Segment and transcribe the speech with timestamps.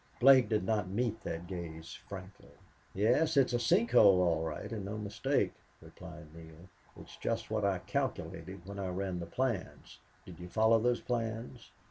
[0.19, 2.53] Blake did not meet that gaze frankly.
[2.95, 6.69] "Yes, it's a sink hole, all right, and no mistake," replied Neale.
[6.99, 9.99] "It's just what I calculated when I ran the plans....
[10.25, 11.69] Did you follow those plans?"